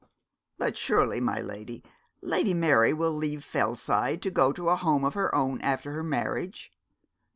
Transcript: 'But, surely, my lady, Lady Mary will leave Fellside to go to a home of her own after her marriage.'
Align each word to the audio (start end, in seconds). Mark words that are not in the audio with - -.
'But, 0.57 0.77
surely, 0.79 1.21
my 1.21 1.41
lady, 1.41 1.83
Lady 2.23 2.55
Mary 2.55 2.91
will 2.91 3.11
leave 3.11 3.43
Fellside 3.43 4.23
to 4.23 4.31
go 4.31 4.51
to 4.51 4.69
a 4.69 4.75
home 4.75 5.05
of 5.05 5.13
her 5.13 5.35
own 5.35 5.61
after 5.61 5.91
her 5.91 6.01
marriage.' 6.03 6.71